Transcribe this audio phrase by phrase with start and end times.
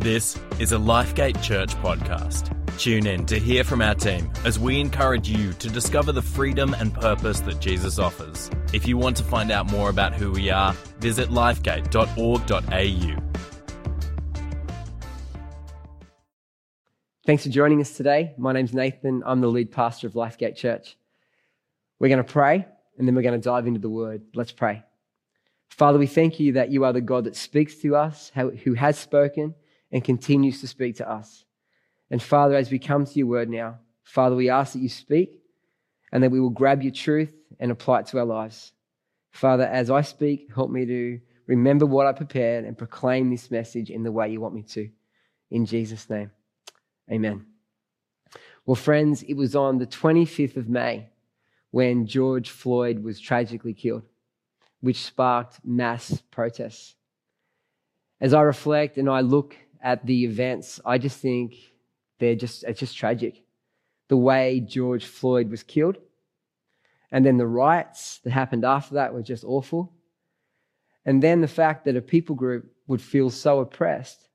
[0.00, 2.56] This is a Lifegate Church podcast.
[2.78, 6.72] Tune in to hear from our team as we encourage you to discover the freedom
[6.72, 8.50] and purpose that Jesus offers.
[8.72, 13.22] If you want to find out more about who we are, visit lifegate.org.au.
[17.26, 18.32] Thanks for joining us today.
[18.38, 19.22] My name's Nathan.
[19.26, 20.96] I'm the lead pastor of Lifegate Church.
[21.98, 22.64] We're going to pray
[22.96, 24.22] and then we're going to dive into the word.
[24.34, 24.82] Let's pray.
[25.68, 28.98] Father, we thank you that you are the God that speaks to us, who has
[28.98, 29.54] spoken
[29.92, 31.44] and continues to speak to us.
[32.10, 35.40] And Father, as we come to your word now, Father, we ask that you speak
[36.12, 38.72] and that we will grab your truth and apply it to our lives.
[39.30, 43.90] Father, as I speak, help me to remember what I prepared and proclaim this message
[43.90, 44.88] in the way you want me to.
[45.50, 46.30] In Jesus' name,
[47.10, 47.46] amen.
[48.66, 51.08] Well, friends, it was on the 25th of May
[51.70, 54.02] when George Floyd was tragically killed,
[54.80, 56.94] which sparked mass protests.
[58.20, 61.54] As I reflect and I look at the events, I just think
[62.18, 63.42] they're just, it's just tragic.
[64.08, 65.98] The way George Floyd was killed.
[67.12, 69.92] And then the riots that happened after that were just awful.
[71.04, 74.28] And then the fact that a people group would feel so oppressed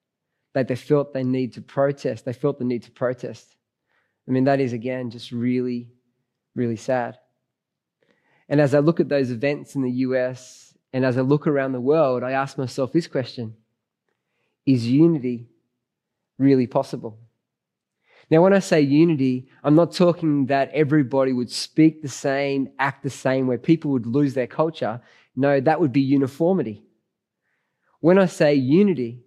[0.54, 2.26] that they felt they need to protest.
[2.26, 3.56] They felt the need to protest.
[4.28, 5.90] I mean, that is again just really,
[6.56, 7.18] really sad.
[8.50, 11.74] And as I look at those events in the US and as I look around
[11.74, 13.56] the world, I ask myself this question
[14.66, 15.48] Is unity
[16.38, 17.20] really possible?
[18.32, 23.04] Now, when I say unity, I'm not talking that everybody would speak the same, act
[23.04, 25.00] the same, where people would lose their culture.
[25.36, 26.84] No, that would be uniformity.
[28.00, 29.20] When I say unity,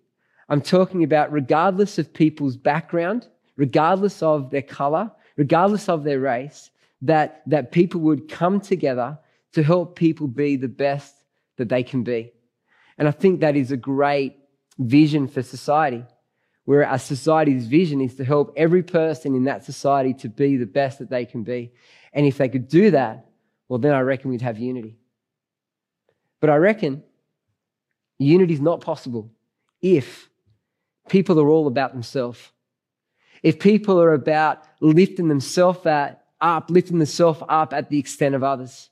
[0.49, 6.71] I'm talking about regardless of people's background, regardless of their color, regardless of their race,
[7.03, 9.19] that, that people would come together
[9.53, 11.15] to help people be the best
[11.57, 12.33] that they can be.
[12.97, 14.38] And I think that is a great
[14.79, 16.05] vision for society
[16.69, 20.67] where our society's vision is to help every person in that society to be the
[20.67, 21.73] best that they can be.
[22.13, 23.27] And if they could do that,
[23.71, 24.99] well, then I reckon we'd have unity.
[26.41, 27.03] But I reckon
[28.19, 29.31] unity is not possible
[29.81, 30.29] if
[31.09, 32.39] people are all about themselves.
[33.43, 38.91] If people are about lifting themselves up, lifting themselves up at the extent of others.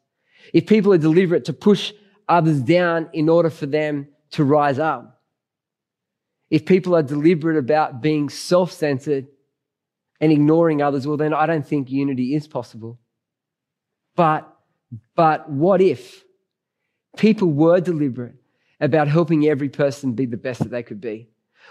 [0.54, 1.92] If people are deliberate to push
[2.26, 5.15] others down in order for them to rise up
[6.50, 9.26] if people are deliberate about being self centered
[10.20, 12.98] and ignoring others, well, then I don't think unity is possible.
[14.14, 14.50] But,
[15.14, 16.24] but what if
[17.16, 18.34] people were deliberate
[18.80, 21.28] about helping every person be the best that they could be?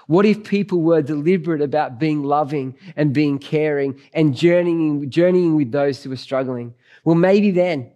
[0.07, 5.71] What if people were deliberate about being loving and being caring and journeying, journeying with
[5.71, 6.73] those who are struggling?
[7.03, 7.91] Well, maybe then,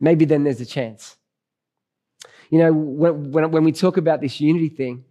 [0.00, 1.16] maybe then there's a chance.
[2.50, 5.04] You know, when, when, when we talk about this unity thing,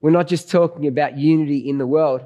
[0.00, 2.22] we're not just talking about unity in the world.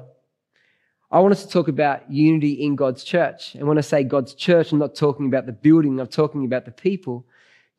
[1.11, 3.53] I want us to talk about unity in God's church.
[3.55, 6.65] And when I say God's church, I'm not talking about the building, I'm talking about
[6.65, 7.25] the people.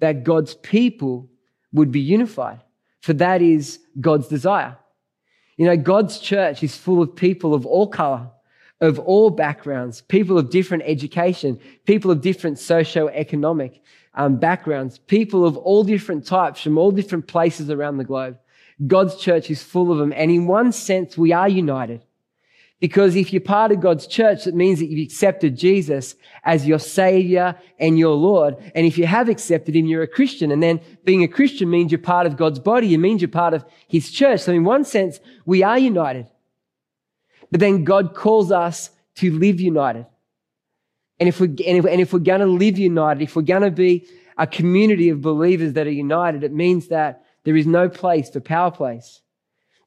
[0.01, 1.29] That God's people
[1.73, 2.61] would be unified,
[3.01, 4.77] for that is God's desire.
[5.57, 8.31] You know, God's church is full of people of all color,
[8.81, 13.83] of all backgrounds, people of different education, people of different socio-economic
[14.15, 18.37] um, backgrounds, people of all different types from all different places around the globe.
[18.87, 20.13] God's church is full of them.
[20.15, 22.03] And in one sense, we are united.
[22.81, 26.79] Because if you're part of God's church, it means that you've accepted Jesus as your
[26.79, 28.57] Savior and your Lord.
[28.75, 30.51] And if you have accepted Him, you're a Christian.
[30.51, 32.93] And then being a Christian means you're part of God's body.
[32.93, 34.41] It means you're part of His church.
[34.41, 36.27] So in one sense, we are united.
[37.51, 40.07] But then God calls us to live united.
[41.21, 43.63] And if, we, and if, and if we're going to live united, if we're going
[43.63, 47.89] to be a community of believers that are united, it means that there is no
[47.89, 49.21] place for power plays.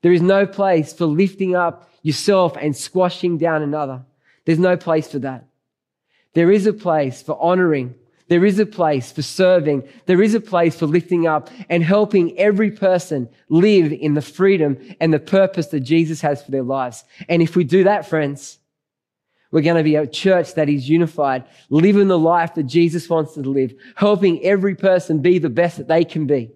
[0.02, 4.06] There is no place for lifting up yourself and squashing down another.
[4.46, 5.46] There's no place for that.
[6.34, 7.96] There is a place for honoring.
[8.30, 9.88] There is a place for serving.
[10.06, 14.78] There is a place for lifting up and helping every person live in the freedom
[15.02, 17.04] and the purpose that Jesus has for their lives.
[17.28, 18.60] And if we do that, friends,
[19.50, 23.38] we're going to be a church that is unified, living the life that Jesus wants
[23.38, 26.52] us to live, helping every person be the best that they can be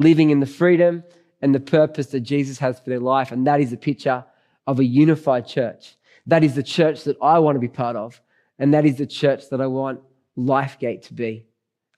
[0.00, 1.04] living in the freedom
[1.42, 3.30] and the purpose that Jesus has for their life.
[3.30, 4.24] And that is a picture
[4.66, 5.96] of a unified church.
[6.26, 8.20] That is the church that I want to be part of.
[8.58, 10.00] And that is the church that I want
[10.36, 11.46] Lifegate to be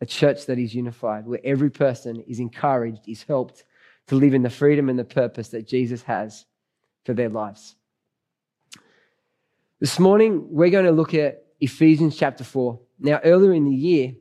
[0.01, 3.65] a church that is unified, where every person is encouraged, is helped
[4.09, 6.45] to live in the freedom and the purpose that Jesus has
[7.05, 7.77] for their lives.
[9.79, 12.81] This morning, we're going to look at Ephesians chapter 4.
[12.99, 14.15] Now, earlier in the year,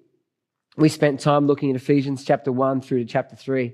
[0.77, 3.73] we spent time looking at Ephesians chapter 1 through to chapter 3.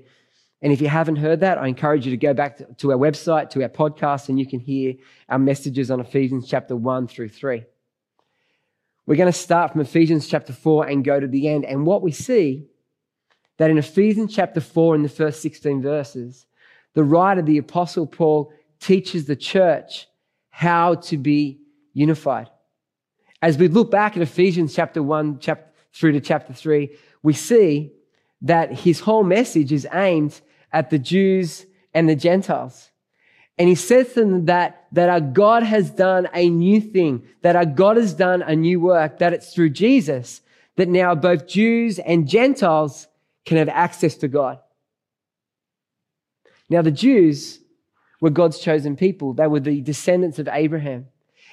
[0.60, 3.50] And if you haven't heard that, I encourage you to go back to, our website,
[3.50, 4.94] to our podcast, and you can hear
[5.28, 7.64] our messages on Ephesians chapter 1 through 3.
[9.06, 11.64] We're going to start from Ephesians chapter 4 and go to the end.
[11.64, 12.66] And what we see
[13.58, 16.46] that in Ephesians chapter 4, in the first 16 verses,
[16.94, 20.08] the writer, the apostle Paul, teaches the church
[20.50, 21.60] how to be
[21.92, 22.48] unified.
[23.40, 26.90] As we look back at Ephesians chapter 1 chapter, through to chapter 3,
[27.22, 27.92] we see
[28.42, 30.40] that his whole message is aimed
[30.72, 32.90] at the Jews and the Gentiles.
[33.58, 37.56] And he says to them that, that our God has done a new thing, that
[37.56, 40.42] our God has done a new work, that it's through Jesus
[40.78, 43.08] that now both Jews and Gentiles
[43.44, 44.60] can have access to God.
[46.70, 47.58] Now, the Jews
[48.20, 49.32] were God's chosen people.
[49.32, 51.08] They were the descendants of Abraham.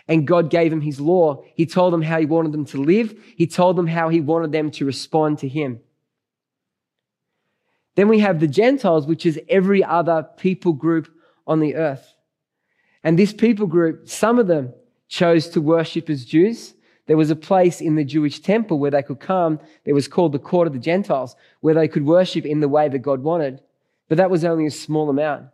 [0.08, 1.44] And God gave them his law.
[1.56, 3.18] He told them how he wanted them to live.
[3.36, 5.80] He told them how he wanted them to respond to him.
[7.96, 11.10] Then we have the Gentiles, which is every other people group
[11.48, 12.14] on the earth.
[13.04, 14.74] And this people group, some of them
[15.08, 16.74] chose to worship as Jews.
[17.08, 19.60] There was a place in the Jewish temple where they could come.
[19.86, 22.90] It was called the court of the Gentiles, where they could worship in the way
[22.90, 23.62] that God wanted.
[24.10, 25.48] But that was only a small amount.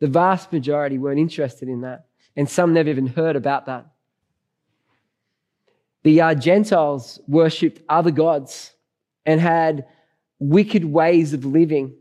[0.00, 2.06] The vast majority weren't interested in that.
[2.36, 3.91] And some never even heard about that.
[6.04, 8.74] The uh, Gentiles worshipped other gods
[9.24, 9.86] and had
[10.38, 11.94] wicked ways of living.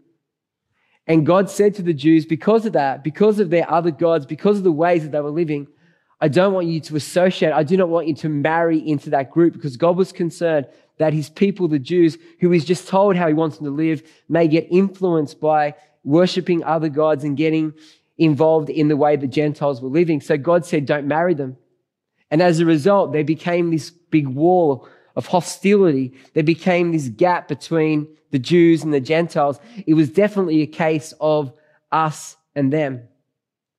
[1.08, 4.58] And God said to the Jews, because of that, because of their other gods, because
[4.58, 5.68] of the ways that they were living,
[6.20, 9.32] I don't want you to associate, I do not want you to marry into that
[9.32, 10.68] group because God was concerned
[11.00, 14.04] that his people, the Jews, who he's just told how he wants them to live,
[14.30, 15.74] may get influenced by
[16.04, 17.74] worshiping other gods and getting
[18.20, 20.22] involved in the way the Gentiles were living.
[20.22, 21.58] So God said, don't marry them.
[22.32, 26.14] And as a result, there became this big wall of hostility.
[26.34, 31.14] There became this gap between the Jews and the Gentiles, it was definitely a case
[31.20, 31.52] of
[31.92, 33.02] us and them,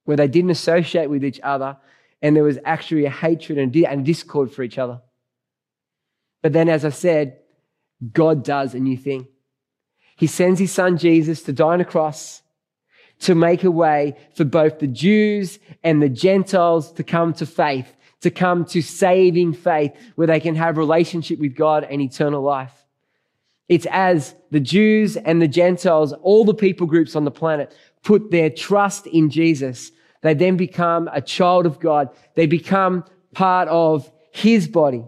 [0.05, 1.79] where they didn't associate with each other
[2.23, 5.01] and there was actually a hatred and discord for each other.
[6.41, 7.39] But then, as I said,
[8.13, 9.27] God does a new thing.
[10.17, 12.43] He sends his son Jesus to die on a cross
[13.21, 17.93] to make a way for both the Jews and the Gentiles to come to faith,
[18.23, 22.73] to come to saving faith, where they can have relationship with God and eternal life.
[23.69, 28.31] It's as the Jews and the Gentiles, all the people groups on the planet, put
[28.31, 29.93] their trust in Jesus.
[30.23, 32.11] They then become a child of God.
[32.35, 35.05] They become part of his body,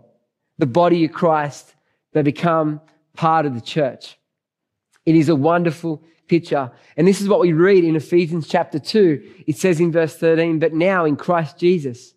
[0.58, 1.74] the body of Christ.
[2.12, 2.80] They become
[3.14, 4.18] part of the church.
[5.04, 6.72] It is a wonderful picture.
[6.96, 9.44] And this is what we read in Ephesians chapter 2.
[9.46, 12.13] It says in verse 13, But now in Christ Jesus,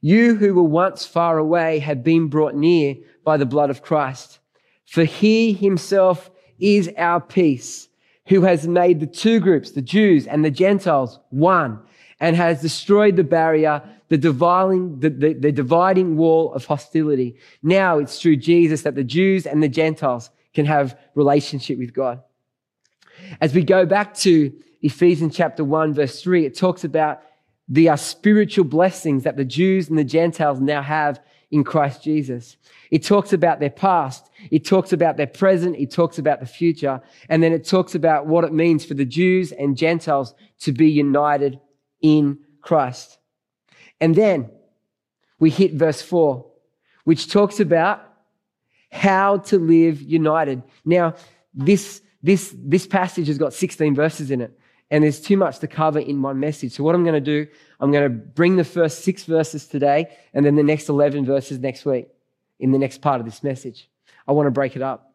[0.00, 4.38] you who were once far away have been brought near by the blood of Christ.
[4.86, 7.88] For he himself is our peace,
[8.28, 11.80] who has made the two groups, the Jews and the Gentiles, one,
[12.20, 17.36] and has destroyed the barrier, the dividing, the, the, the dividing wall of hostility.
[17.62, 22.22] Now it's through Jesus that the Jews and the Gentiles can have relationship with God.
[23.40, 24.52] As we go back to
[24.82, 27.20] Ephesians chapter 1, verse 3, it talks about
[27.68, 31.20] the spiritual blessings that the Jews and the Gentiles now have
[31.50, 32.56] in Christ Jesus.
[32.90, 34.30] It talks about their past.
[34.50, 35.76] It talks about their present.
[35.76, 37.00] It talks about the future.
[37.28, 40.90] And then it talks about what it means for the Jews and Gentiles to be
[40.90, 41.60] united
[42.00, 43.18] in Christ.
[44.00, 44.50] And then
[45.38, 46.46] we hit verse four,
[47.04, 48.02] which talks about
[48.90, 50.62] how to live united.
[50.84, 51.14] Now,
[51.54, 54.57] this, this, this passage has got 16 verses in it
[54.90, 56.72] and there's too much to cover in one message.
[56.72, 57.46] So what I'm going to do,
[57.80, 61.58] I'm going to bring the first six verses today and then the next 11 verses
[61.58, 62.08] next week
[62.58, 63.88] in the next part of this message.
[64.26, 65.14] I want to break it up.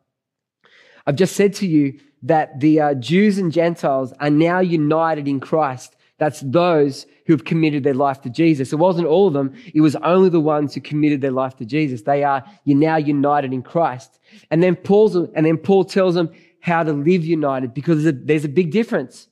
[1.06, 5.40] I've just said to you that the uh, Jews and Gentiles are now united in
[5.40, 5.96] Christ.
[6.20, 8.72] That's those who have committed their life to Jesus.
[8.72, 9.54] It wasn't all of them.
[9.74, 12.04] It was only the ones who committed their life to Jesus.
[12.04, 14.20] They are you're now united in Christ.
[14.52, 18.18] And then Paul's, and then Paul tells them how to live united because there's a,
[18.18, 19.28] there's a big difference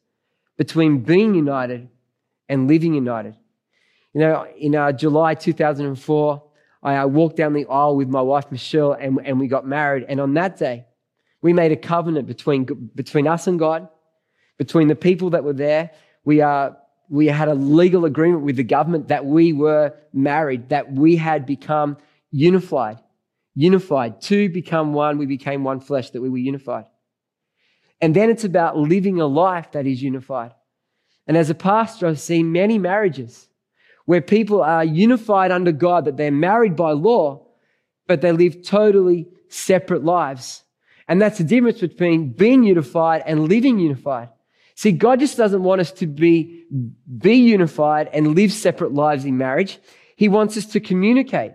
[0.62, 1.89] between being united
[2.48, 3.36] and living united.
[4.13, 6.44] You know, in uh, July 2004,
[6.84, 10.06] I walked down the aisle with my wife, Michelle, and, and we got married.
[10.08, 10.86] And on that day,
[11.41, 13.89] we made a covenant between, between us and God,
[14.60, 15.89] between the people that were there.
[16.25, 16.74] We, uh,
[17.10, 21.48] we had a legal agreement with the government that we were married, that we had
[21.48, 21.98] become
[22.30, 23.00] unified.
[23.56, 24.22] Unified.
[24.22, 26.86] Two become one, we became one flesh, that we were unified.
[28.01, 30.53] And then it's about living a life that is unified.
[31.27, 33.48] And as a pastor, I've seen many marriages
[34.05, 37.46] where people are unified under God, that they're married by law,
[38.08, 40.63] but they live totally separate lives.
[41.08, 44.29] And that's the difference between being unified and living unified.
[44.75, 46.65] See, God just doesn't want us to be,
[47.17, 49.77] be unified and live separate lives in marriage.
[50.15, 51.51] He wants us to communicate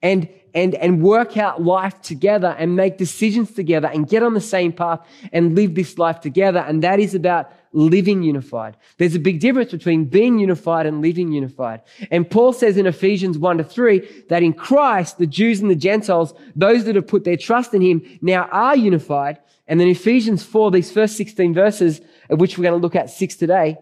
[0.00, 4.40] and, and, and work out life together and make decisions together and get on the
[4.40, 5.00] same path
[5.32, 6.60] and live this life together.
[6.60, 8.76] And that is about living unified.
[8.96, 11.82] There's a big difference between being unified and living unified.
[12.10, 15.76] And Paul says in Ephesians 1 to 3 that in Christ, the Jews and the
[15.76, 19.38] Gentiles, those that have put their trust in him now are unified.
[19.66, 22.00] And then Ephesians 4, these first 16 verses,
[22.30, 23.76] of which we're going to look at six today,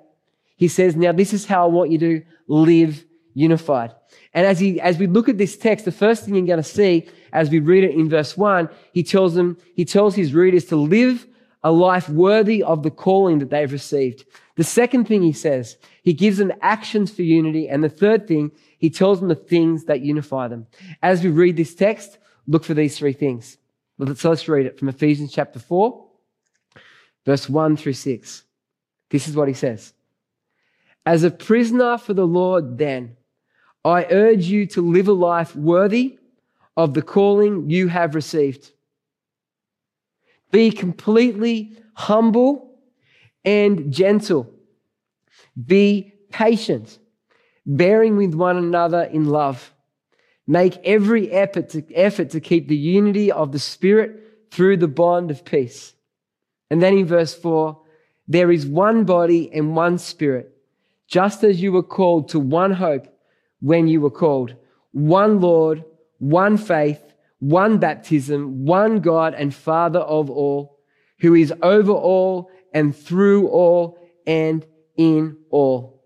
[0.56, 3.04] he says, now this is how I want you to live
[3.36, 3.94] unified.
[4.32, 6.62] And as he, as we look at this text, the first thing you're going to
[6.62, 10.64] see as we read it in verse one, he tells them, he tells his readers
[10.66, 11.26] to live
[11.62, 14.24] a life worthy of the calling that they've received.
[14.56, 17.68] The second thing he says, he gives them actions for unity.
[17.68, 20.66] And the third thing, he tells them the things that unify them.
[21.02, 22.16] As we read this text,
[22.46, 23.58] look for these three things.
[23.98, 26.06] So let's read it from Ephesians chapter 4,
[27.26, 28.44] verse 1 through 6.
[29.10, 29.92] This is what he says.
[31.04, 33.15] As a prisoner for the Lord, then,
[33.86, 36.18] I urge you to live a life worthy
[36.76, 38.72] of the calling you have received.
[40.50, 42.80] Be completely humble
[43.44, 44.52] and gentle.
[45.64, 46.98] Be patient,
[47.64, 49.72] bearing with one another in love.
[50.48, 55.30] Make every effort to, effort to keep the unity of the Spirit through the bond
[55.30, 55.94] of peace.
[56.72, 57.80] And then in verse 4,
[58.26, 60.56] there is one body and one Spirit,
[61.06, 63.06] just as you were called to one hope
[63.66, 64.54] when you were called,
[64.92, 65.84] one Lord,
[66.18, 67.02] one faith,
[67.40, 70.78] one baptism, one God and Father of all,
[71.18, 74.64] who is over all and through all and
[74.96, 76.04] in all.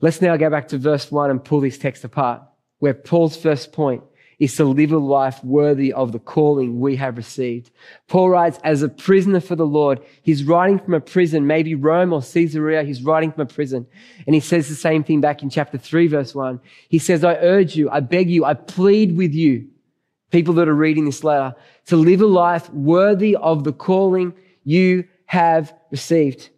[0.00, 2.42] Let's now go back to verse 1 and pull this text apart
[2.78, 4.04] where Paul's first point
[4.38, 7.70] is to live a life worthy of the calling we have received.
[8.08, 12.12] Paul writes, as a prisoner for the Lord, he's writing from a prison, maybe Rome
[12.12, 13.86] or Caesarea, he's writing from a prison.
[14.26, 16.60] And he says the same thing back in chapter 3, verse 1.
[16.88, 19.68] He says, I urge you, I beg you, I plead with you,
[20.30, 21.54] people that are reading this letter,
[21.86, 26.50] to live a life worthy of the calling you have received.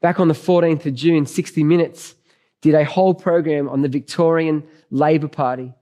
[0.00, 2.14] Back on the 14th of June, 60 Minutes
[2.60, 5.72] did a whole program on the Victorian Labor Party,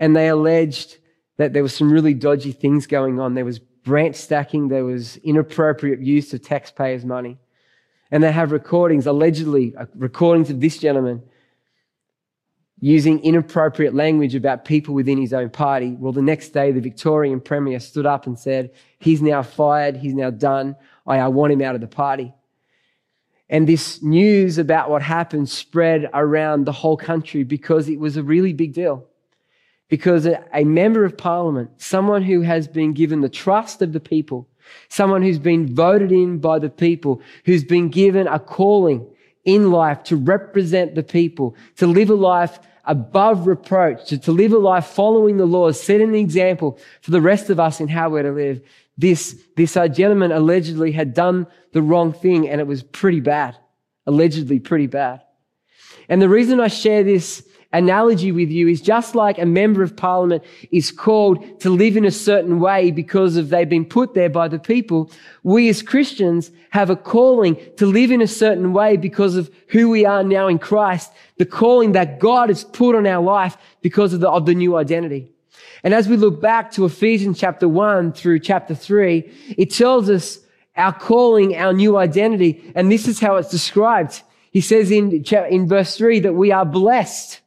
[0.00, 0.96] and they alleged
[1.36, 3.34] that there was some really dodgy things going on.
[3.34, 7.38] There was branch stacking, there was inappropriate use of taxpayers' money.
[8.10, 11.22] And they have recordings, allegedly, uh, recordings of this gentleman
[12.80, 15.90] using inappropriate language about people within his own party.
[15.98, 20.14] Well, the next day, the Victorian Premier stood up and said, He's now fired, he's
[20.14, 20.76] now done.
[21.06, 22.34] I, I want him out of the party.
[23.50, 28.22] And this news about what happened spread around the whole country because it was a
[28.22, 29.09] really big deal.
[29.90, 34.48] Because a, member of parliament, someone who has been given the trust of the people,
[34.88, 39.06] someone who's been voted in by the people, who's been given a calling
[39.44, 44.52] in life to represent the people, to live a life above reproach, to, to live
[44.52, 48.08] a life following the laws, setting an example for the rest of us in how
[48.08, 48.62] we're to live.
[48.96, 53.56] This, this uh, gentleman allegedly had done the wrong thing and it was pretty bad.
[54.06, 55.22] Allegedly pretty bad.
[56.08, 59.96] And the reason I share this analogy with you is just like a member of
[59.96, 64.28] parliament is called to live in a certain way because of they've been put there
[64.28, 65.10] by the people.
[65.42, 69.88] We as Christians have a calling to live in a certain way because of who
[69.88, 74.12] we are now in Christ, the calling that God has put on our life because
[74.12, 75.30] of the, of the new identity.
[75.82, 80.40] And as we look back to Ephesians chapter 1 through chapter 3, it tells us
[80.76, 82.72] our calling, our new identity.
[82.74, 84.22] And this is how it's described.
[84.50, 87.40] He says in, in verse 3 that we are blessed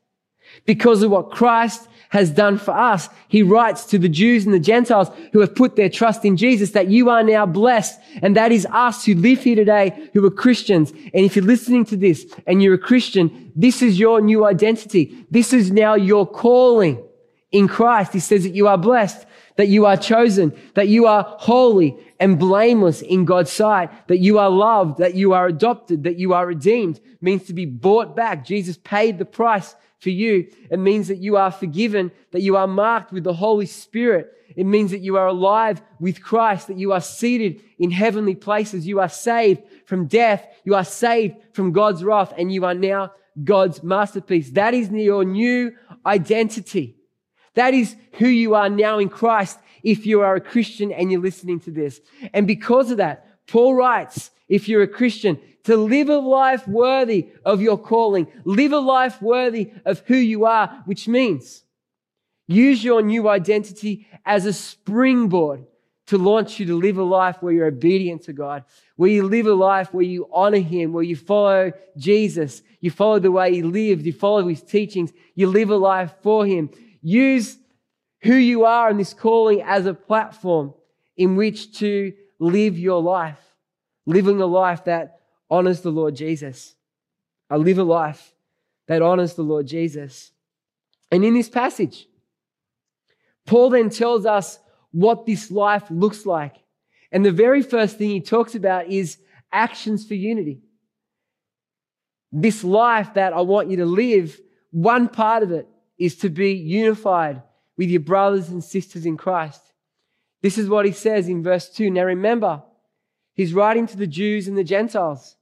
[0.65, 3.09] because of what Christ has done for us.
[3.27, 6.71] He writes to the Jews and the Gentiles who have put their trust in Jesus
[6.71, 7.99] that you are now blessed.
[8.21, 10.91] And that is us who live here today who are Christians.
[10.91, 15.25] And if you're listening to this and you're a Christian, this is your new identity.
[15.31, 17.03] This is now your calling
[17.51, 18.13] in Christ.
[18.13, 22.37] He says that you are blessed, that you are chosen, that you are holy and
[22.37, 26.45] blameless in God's sight, that you are loved, that you are adopted, that you are
[26.45, 28.45] redeemed, means to be bought back.
[28.45, 30.47] Jesus paid the price for you.
[30.69, 34.31] It means that you are forgiven, that you are marked with the Holy Spirit.
[34.55, 38.85] It means that you are alive with Christ, that you are seated in heavenly places.
[38.85, 40.45] You are saved from death.
[40.65, 44.51] You are saved from God's wrath, and you are now God's masterpiece.
[44.51, 45.71] That is your new
[46.05, 46.97] identity.
[47.55, 51.21] That is who you are now in Christ if you are a Christian and you're
[51.21, 52.01] listening to this.
[52.33, 57.29] And because of that, Paul writes, if you're a Christian, to live a life worthy
[57.45, 61.63] of your calling, live a life worthy of who you are, which means
[62.47, 65.65] use your new identity as a springboard
[66.07, 68.65] to launch you to live a life where you're obedient to God,
[68.97, 73.19] where you live a life where you honor Him, where you follow Jesus, you follow
[73.19, 76.69] the way He lived, you follow His teachings, you live a life for Him.
[77.01, 77.57] Use
[78.21, 80.73] who you are in this calling as a platform
[81.15, 83.39] in which to live your life,
[84.05, 85.19] living a life that
[85.49, 86.75] honors the Lord Jesus.
[87.49, 88.33] I live a life
[88.87, 90.31] that honors the Lord Jesus.
[91.11, 92.07] And in this passage,
[93.45, 94.59] Paul then tells us
[94.91, 96.55] what this life looks like.
[97.11, 99.17] And the very first thing he talks about is
[99.51, 100.61] actions for unity.
[102.31, 104.39] This life that I want you to live,
[104.71, 105.67] one part of it
[105.99, 107.43] is to be unified
[107.77, 109.61] with your brothers and sisters in Christ.
[110.41, 111.91] This is what he says in verse 2.
[111.91, 112.63] Now remember,
[113.33, 115.35] he's writing to the Jews and the Gentiles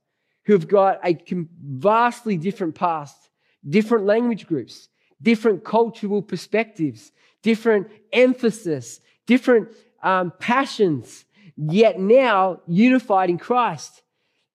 [0.46, 1.20] who have got a
[1.64, 3.30] vastly different past,
[3.68, 4.90] different language groups,
[5.22, 9.70] different cultural perspectives, different emphasis, different
[10.04, 14.02] um, passions, yet now unified in Christ.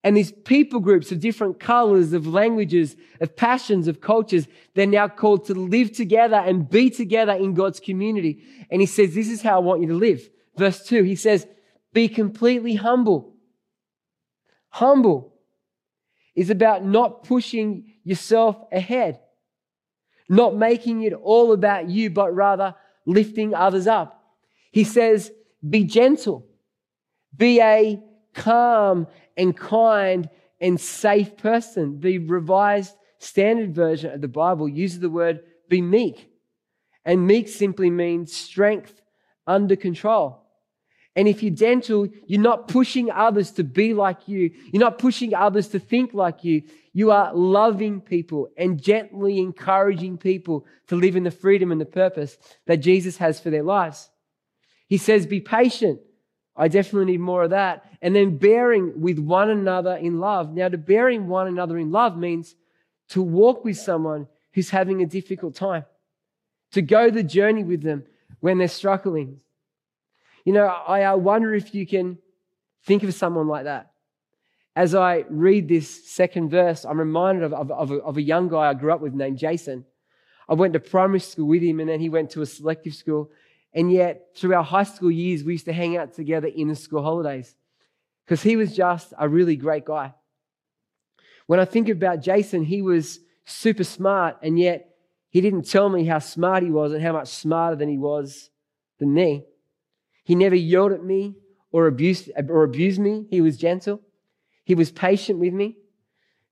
[0.02, 5.08] And these people groups of different colors, of languages, of passions, of cultures, they're now
[5.08, 8.44] called to live together and be together in God's community.
[8.70, 10.28] And he says, This is how I want you to live.
[10.56, 11.46] Verse 2, he says,
[11.96, 13.32] Be completely humble.
[14.68, 15.32] Humble
[16.34, 19.18] is about not pushing yourself ahead,
[20.28, 22.74] not making it all about you, but rather
[23.06, 24.22] lifting others up.
[24.72, 25.32] He says,
[25.66, 26.46] be gentle,
[27.34, 27.98] be a
[28.34, 30.28] calm and kind
[30.60, 32.00] and safe person.
[32.00, 36.30] The revised standard version of the Bible uses the word be meek.
[37.06, 39.00] And meek simply means strength
[39.46, 40.45] under control.
[41.16, 44.50] And if you're gentle, you're not pushing others to be like you.
[44.70, 46.62] You're not pushing others to think like you.
[46.92, 51.86] You are loving people and gently encouraging people to live in the freedom and the
[51.86, 54.10] purpose that Jesus has for their lives.
[54.88, 56.00] He says, Be patient.
[56.54, 57.84] I definitely need more of that.
[58.02, 60.52] And then bearing with one another in love.
[60.52, 62.54] Now, to bearing one another in love means
[63.10, 65.84] to walk with someone who's having a difficult time,
[66.72, 68.04] to go the journey with them
[68.40, 69.40] when they're struggling,
[70.46, 72.18] you know, I, wonder if you can
[72.84, 73.90] think of someone like that.
[74.76, 78.48] As I read this second verse, I'm reminded of, of, of, a, of a young
[78.48, 79.84] guy I grew up with named Jason.
[80.48, 83.32] I went to primary school with him and then he went to a selective school.
[83.74, 86.76] And yet, through our high school years, we used to hang out together in the
[86.76, 87.56] school holidays
[88.24, 90.14] because he was just a really great guy.
[91.46, 94.94] When I think about Jason, he was super smart, and yet
[95.28, 98.48] he didn't tell me how smart he was and how much smarter than he was
[99.00, 99.44] than me.
[100.26, 101.36] He never yelled at me
[101.70, 103.26] or abused, or abused me.
[103.30, 104.00] He was gentle.
[104.64, 105.76] He was patient with me.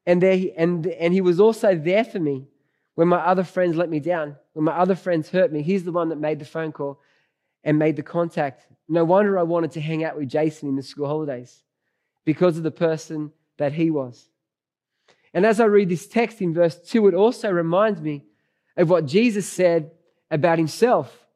[0.07, 2.47] And, there, and, and he was also there for me
[2.95, 5.61] when my other friends let me down, when my other friends hurt me.
[5.63, 7.01] He's the one that made the phone call
[7.65, 8.65] and made the contact.
[8.89, 11.65] No wonder I wanted to hang out with Jason in the school holidays
[12.25, 14.29] because of the person that he was.
[15.33, 18.23] And as I read this text in verse 2, it also reminds me
[18.77, 19.91] of what Jesus said
[20.31, 21.27] about himself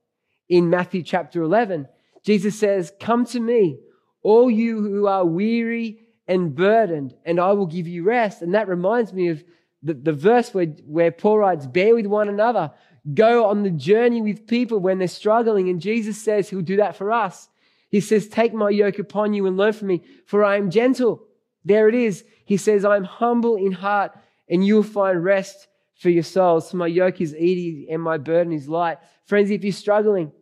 [0.49, 1.89] in Matthew chapter 11.
[2.25, 3.79] Jesus says, Come to me,
[4.23, 8.43] all you who are weary and burdened, and I will give you rest.
[8.43, 9.43] And that reminds me of
[9.83, 12.73] the, the verse where, where Paul writes, Bear with one another,
[13.15, 15.69] go on the journey with people when they're struggling.
[15.69, 17.49] And Jesus says he'll do that for us.
[17.91, 21.25] He says, Take my yoke upon you and learn from me, for I am gentle.
[21.65, 22.25] There it is.
[22.45, 24.13] He says, I am humble in heart,
[24.49, 26.71] and you will find rest for your souls.
[26.71, 28.99] So my yoke is easy and my burden is light.
[29.25, 30.33] Friends, if you're struggling,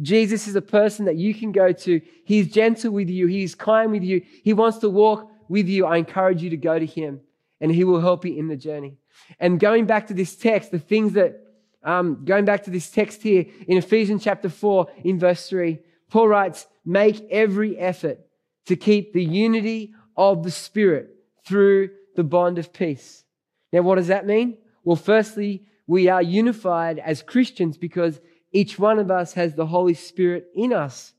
[0.00, 2.00] Jesus is a person that you can go to.
[2.24, 3.26] He's gentle with you.
[3.26, 4.22] He's kind with you.
[4.44, 5.86] He wants to walk with you.
[5.86, 7.20] I encourage you to go to him
[7.60, 8.96] and he will help you in the journey.
[9.40, 11.42] And going back to this text, the things that,
[11.82, 15.78] um, going back to this text here in Ephesians chapter 4 in verse 3,
[16.10, 18.20] Paul writes, make every effort
[18.66, 21.10] to keep the unity of the Spirit
[21.44, 23.24] through the bond of peace.
[23.72, 24.58] Now, what does that mean?
[24.84, 28.20] Well, firstly, we are unified as Christians because
[28.52, 31.12] each one of us has the Holy Spirit in us.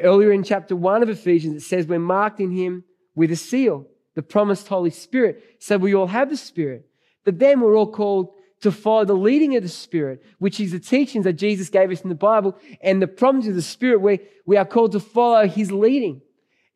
[0.00, 3.86] Earlier in chapter 1 of Ephesians, it says we're marked in Him with a seal,
[4.14, 5.56] the promised Holy Spirit.
[5.58, 6.86] So we all have the Spirit.
[7.24, 10.80] But then we're all called to follow the leading of the Spirit, which is the
[10.80, 14.18] teachings that Jesus gave us in the Bible and the promise of the Spirit, where
[14.46, 16.22] we are called to follow His leading.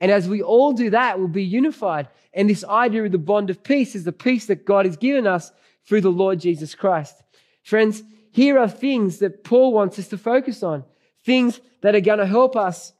[0.00, 2.08] And as we all do that, we'll be unified.
[2.32, 5.26] And this idea of the bond of peace is the peace that God has given
[5.26, 5.50] us
[5.86, 7.14] through the Lord Jesus Christ.
[7.62, 10.84] Friends, here are things that Paul wants us to focus on,
[11.24, 12.92] things that are going to help us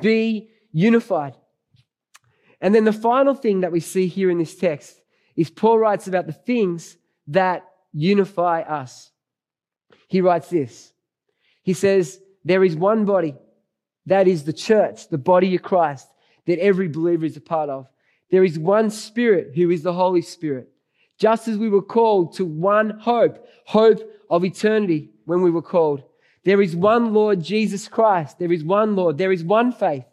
[0.00, 1.36] be unified.
[2.60, 5.00] And then the final thing that we see here in this text
[5.36, 6.96] is Paul writes about the things
[7.28, 9.10] that unify us.
[10.08, 10.92] He writes this.
[11.62, 13.34] He says, There is one body.
[14.06, 16.08] That is the church, the body of Christ,
[16.46, 17.88] that every believer is a part of.
[18.30, 20.68] There is one Spirit who is the Holy Spirit.
[21.18, 26.02] Just as we were called to one hope, hope of eternity when we were called.
[26.44, 28.38] There is one Lord, Jesus Christ.
[28.38, 29.18] There is one Lord.
[29.18, 30.04] There is one faith.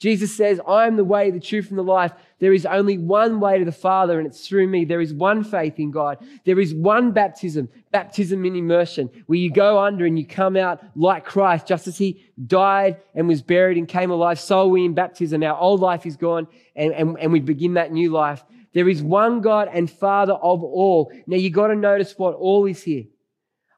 [0.00, 2.12] Jesus says, I am the way, the truth, and the life.
[2.38, 4.86] There is only one way to the Father, and it's through me.
[4.86, 6.16] There is one faith in God.
[6.46, 10.80] There is one baptism, baptism in immersion, where you go under and you come out
[10.96, 14.40] like Christ, just as He died and was buried and came alive.
[14.40, 15.42] So we in baptism.
[15.42, 18.42] Our old life is gone, and, and, and we begin that new life.
[18.72, 21.12] There is one God and Father of all.
[21.26, 23.04] Now you got to notice what all is here.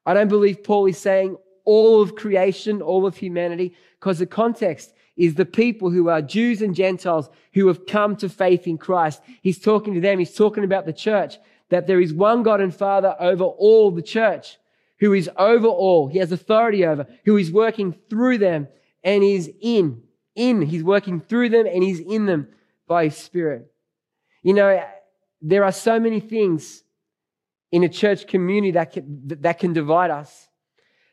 [0.05, 4.93] I don't believe Paul is saying all of creation, all of humanity, because the context
[5.17, 9.21] is the people who are Jews and Gentiles who have come to faith in Christ.
[9.43, 10.19] He's talking to them.
[10.19, 11.37] He's talking about the church,
[11.69, 14.59] that there is one God and Father over all the church,
[14.99, 16.09] who is over all.
[16.09, 18.69] He has authority over, who is working through them
[19.05, 20.03] and is in,
[20.35, 20.63] in.
[20.63, 22.49] He's working through them and he's in them
[22.87, 23.71] by his spirit.
[24.43, 24.83] You know,
[25.41, 26.83] there are so many things
[27.73, 30.49] in a church community that can, that can divide us.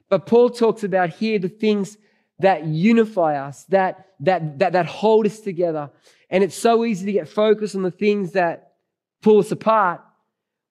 [0.09, 1.97] But Paul talks about here the things
[2.39, 5.89] that unify us, that, that, that, that hold us together.
[6.29, 8.73] And it's so easy to get focused on the things that
[9.21, 10.01] pull us apart,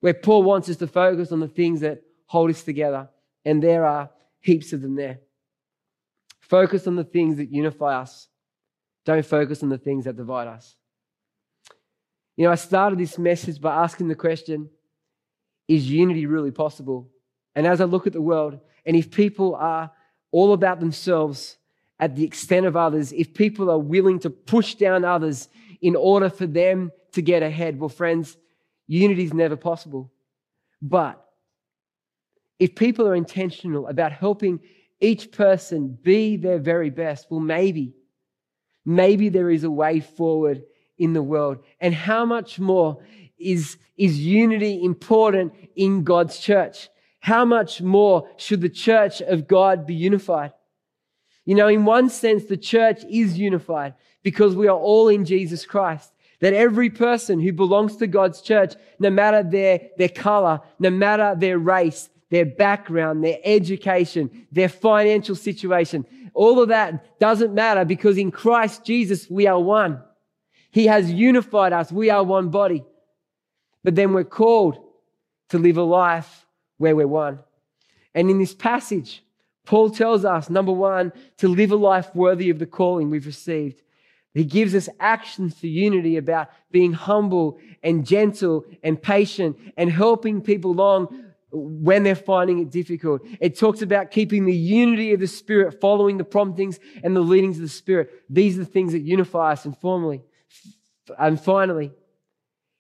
[0.01, 3.09] where Paul wants us to focus on the things that hold us together.
[3.45, 5.21] And there are heaps of them there.
[6.41, 8.29] Focus on the things that unify us.
[9.05, 10.77] Don't focus on the things that divide us.
[12.37, 14.71] You know, I started this message by asking the question
[15.69, 17.11] Is unity really possible?
[17.55, 19.91] And as I look at the world, and if people are
[20.33, 21.59] all about themselves
[22.01, 25.49] at the extent of others, if people are willing to push down others
[25.81, 28.37] in order for them to get ahead, well, friends,
[28.87, 30.11] unity is never possible.
[30.81, 31.23] But
[32.59, 34.61] if people are intentional about helping
[35.01, 37.95] each person be their very best, well, maybe,
[38.85, 40.63] maybe there is a way forward
[40.97, 41.59] in the world.
[41.81, 43.03] And how much more
[43.39, 46.89] is, is unity important in God's church?
[47.21, 50.53] how much more should the church of God be unified?
[51.45, 55.65] You know, in one sense, the church is unified because we are all in Jesus
[55.65, 56.13] Christ.
[56.41, 61.35] That every person who belongs to God's church, no matter their, their color, no matter
[61.37, 68.19] their race, their background, their education, their financial situation, all of that doesn't matter because
[68.19, 70.03] in Christ Jesus, we are one.
[70.71, 71.91] He has unified us.
[71.91, 72.85] We are one body.
[73.89, 74.77] But then we're called
[75.49, 76.45] to live a life
[76.77, 77.39] where we're one.
[78.15, 79.25] And in this passage,
[79.65, 83.81] Paul tells us, number one, to live a life worthy of the calling we've received.
[84.35, 90.43] He gives us actions for unity about being humble and gentle and patient and helping
[90.43, 93.23] people along when they're finding it difficult.
[93.41, 97.57] It talks about keeping the unity of the Spirit, following the promptings and the leadings
[97.57, 98.11] of the Spirit.
[98.29, 99.65] These are the things that unify us.
[99.65, 99.75] And
[101.19, 101.93] and finally,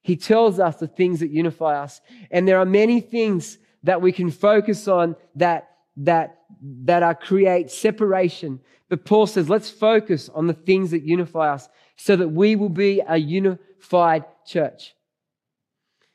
[0.09, 2.01] he tells us the things that unify us.
[2.31, 5.69] And there are many things that we can focus on that,
[5.99, 6.45] that,
[6.87, 8.59] that are create separation.
[8.89, 12.71] But Paul says, let's focus on the things that unify us so that we will
[12.71, 14.95] be a unified church.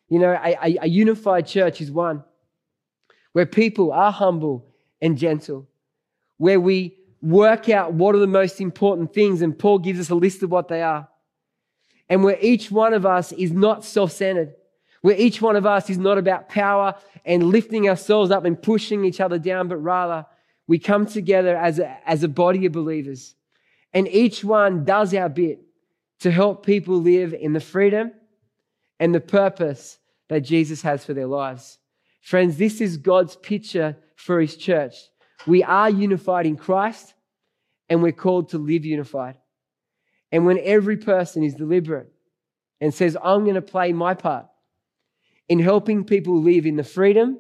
[0.10, 2.24] You know, a, a, a unified church is one
[3.34, 4.66] where people are humble
[5.04, 5.68] and gentle,
[6.38, 10.16] where we work out what are the most important things, and Paul gives us a
[10.16, 11.08] list of what they are.
[12.10, 14.54] And where each one of us is not self centered,
[15.02, 19.06] where each one of us is not about power and lifting ourselves up and pushing
[19.06, 20.26] each other down, but rather
[20.68, 23.36] we come together as a, as a body of believers.
[23.94, 25.62] And each one does our bit
[26.22, 28.12] to help people live in the freedom
[29.00, 31.80] and the purpose that Jesus has for their lives.
[32.22, 34.96] Friends, this is God's picture for his church.
[35.46, 37.14] We are unified in Christ
[37.90, 39.38] and we're called to live unified.
[40.34, 42.12] And when every person is deliberate
[42.82, 44.48] and says, I'm going to play my part,
[45.48, 47.38] in helping people live in the freedom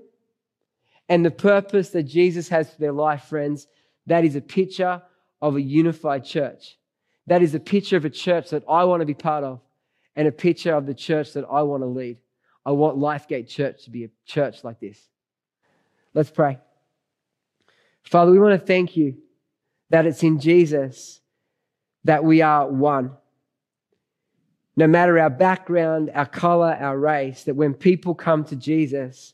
[1.09, 3.67] and the purpose that Jesus has for their life, friends,
[4.05, 5.01] that is a picture
[5.41, 6.77] of a unified church.
[7.25, 9.59] That is a picture of a church that I want to be part of
[10.15, 12.19] and a picture of the church that I want to lead.
[12.63, 14.99] I want Lifegate Church to be a church like this.
[16.13, 16.59] Let's pray.
[18.03, 19.17] Father, we want to thank you
[19.89, 21.21] that it's in Jesus
[22.03, 23.11] that we are one
[24.75, 29.33] no matter our background, our color, our race, that when people come to Jesus,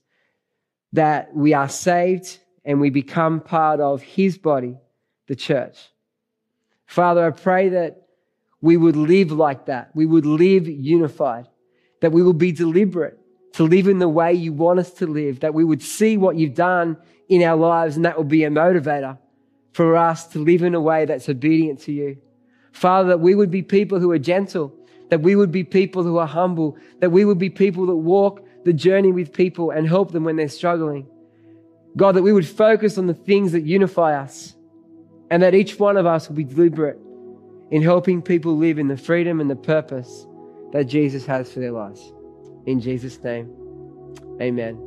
[0.94, 4.78] that we are saved and we become part of his body,
[5.28, 5.78] the church.
[6.86, 8.08] Father, I pray that
[8.62, 9.92] we would live like that.
[9.96, 11.48] We would live unified,
[12.02, 13.18] that we would be deliberate
[13.54, 16.36] to live in the way you want us to live, that we would see what
[16.36, 16.98] you've done
[17.30, 19.18] in our lives and that would be a motivator
[19.72, 22.18] for us to live in a way that's obedient to you.
[22.72, 24.74] Father, that we would be people who are gentle,
[25.10, 28.46] that we would be people who are humble, that we would be people that walk
[28.66, 31.08] the journey with people and help them when they're struggling.
[31.98, 34.56] God, that we would focus on the things that unify us
[35.32, 37.00] and that each one of us will be deliberate
[37.72, 40.26] in helping people live in the freedom and the purpose
[40.72, 42.14] that Jesus has for their lives.
[42.66, 43.52] In Jesus' name,
[44.42, 44.80] amen.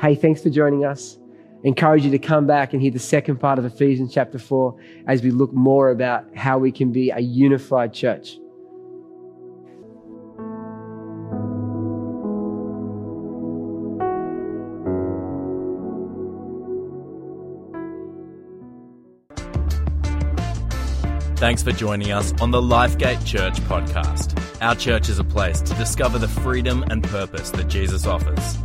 [0.00, 1.18] Hey, thanks for joining us.
[1.66, 4.76] Encourage you to come back and hear the second part of Ephesians chapter 4
[5.08, 8.38] as we look more about how we can be a unified church.
[21.36, 24.40] Thanks for joining us on the Lifegate Church podcast.
[24.62, 28.56] Our church is a place to discover the freedom and purpose that Jesus offers.